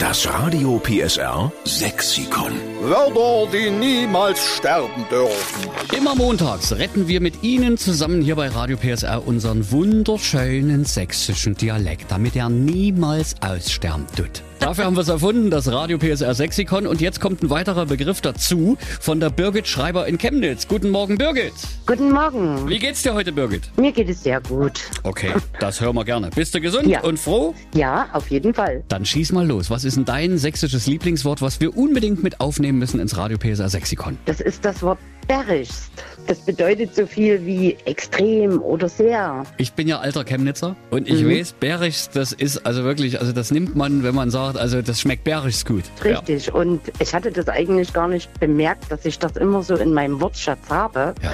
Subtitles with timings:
[0.00, 2.52] Das Radio PSR Sexikon.
[2.80, 5.68] Wörter, die niemals sterben dürfen.
[5.94, 12.10] Immer montags retten wir mit Ihnen zusammen hier bei Radio PSR unseren wunderschönen sächsischen Dialekt,
[12.10, 14.42] damit er niemals aussterben tut.
[14.60, 16.86] Dafür haben wir es erfunden, das Radio PSR Sexikon.
[16.86, 20.68] Und jetzt kommt ein weiterer Begriff dazu von der Birgit Schreiber in Chemnitz.
[20.68, 21.54] Guten Morgen, Birgit.
[21.86, 22.68] Guten Morgen.
[22.68, 23.70] Wie geht's dir heute, Birgit?
[23.78, 24.80] Mir geht es sehr gut.
[25.02, 26.28] Okay, das hören wir gerne.
[26.34, 27.00] Bist du gesund Ja.
[27.00, 27.54] und froh?
[27.74, 28.84] Ja, auf jeden Fall.
[28.88, 29.70] Dann schieß mal los.
[29.70, 33.70] Was ist denn dein sächsisches Lieblingswort, was wir unbedingt mit aufnehmen müssen ins Radio PSR
[33.70, 34.18] Sexikon?
[34.26, 34.98] Das ist das Wort
[35.30, 35.90] berrichst.
[36.26, 39.44] Das bedeutet so viel wie extrem oder sehr.
[39.58, 41.30] Ich bin ja alter Chemnitzer und ich Mhm.
[41.30, 45.00] weiß, Bärichs, das ist also wirklich, also das nimmt man, wenn man sagt, also das
[45.00, 45.84] schmeckt Bärichs gut.
[46.04, 46.52] Richtig.
[46.52, 50.20] Und ich hatte das eigentlich gar nicht bemerkt, dass ich das immer so in meinem
[50.20, 51.14] Wortschatz habe.
[51.22, 51.32] Ja.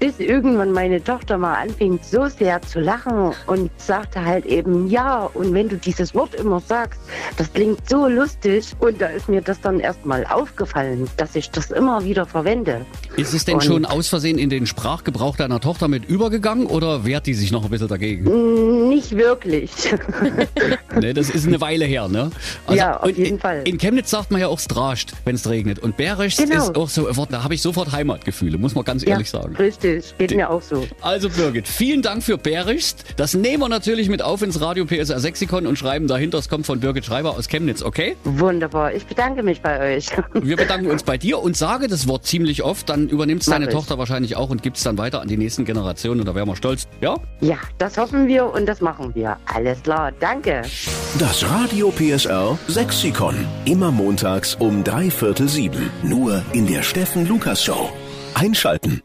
[0.00, 0.08] Ja.
[0.08, 5.28] Bis irgendwann meine Tochter mal anfing, so sehr zu lachen und sagte halt eben, ja,
[5.34, 7.00] und wenn du dieses Wort immer sagst,
[7.36, 8.66] das klingt so lustig.
[8.78, 12.84] Und da ist mir das dann erstmal aufgefallen, dass ich das immer wieder verwende.
[13.16, 17.04] Ist es denn Und- schon aus Versehen in den Sprachgebrauch deiner Tochter mit übergegangen oder
[17.04, 18.88] wehrt die sich noch ein bisschen dagegen?
[18.88, 19.70] Nicht wirklich.
[21.00, 22.30] ne, das ist eine Weile her, ne?
[22.70, 23.62] Ja, auf jeden in, Fall.
[23.64, 25.78] In Chemnitz sagt man ja auch strascht, wenn es regnet.
[25.78, 26.54] Und Bärichs Genau.
[26.56, 29.56] ist auch so, da habe ich sofort Heimatgefühle, muss man ganz ehrlich sagen.
[29.56, 29.87] Richtig,
[30.18, 30.86] geht mir auch so.
[31.00, 33.04] Also Birgit, vielen Dank für Bärichst.
[33.16, 36.66] Das nehmen wir natürlich mit auf ins Radio PSR Sexikon und schreiben dahinter, es kommt
[36.66, 38.16] von Birgit Schreiber aus Chemnitz, okay?
[38.24, 38.94] Wunderbar.
[38.94, 40.08] Ich bedanke mich bei euch.
[40.34, 43.66] Wir bedanken uns bei dir und sage das Wort ziemlich oft, dann übernimmt es deine
[43.66, 43.72] ich.
[43.72, 46.48] Tochter wahrscheinlich auch und gibt es dann weiter an die nächsten Generationen und da wären
[46.48, 46.86] wir stolz.
[47.00, 47.16] Ja?
[47.40, 49.36] Ja, das hoffen wir und das machen wir.
[49.46, 50.12] Alles klar.
[50.20, 50.62] Danke.
[51.18, 53.34] Das Radio PSR Sexikon.
[53.64, 55.90] Immer montags um drei Viertel sieben.
[56.02, 57.90] Nur in der Steffen Lukas Show.
[58.34, 59.02] Einschalten.